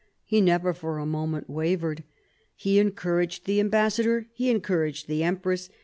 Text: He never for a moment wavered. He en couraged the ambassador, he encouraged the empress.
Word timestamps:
He 0.25 0.41
never 0.41 0.73
for 0.73 0.97
a 0.97 1.05
moment 1.05 1.47
wavered. 1.47 2.03
He 2.55 2.79
en 2.79 2.89
couraged 2.89 3.45
the 3.45 3.59
ambassador, 3.59 4.25
he 4.33 4.49
encouraged 4.49 5.07
the 5.07 5.21
empress. 5.23 5.69